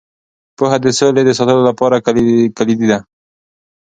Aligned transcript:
پوهه 0.57 0.77
د 0.81 0.87
سولې 0.99 1.21
د 1.25 1.31
ساتلو 1.39 1.61
لپاره 1.69 2.03
کلیدي 2.57 2.87
ده. 2.91 2.99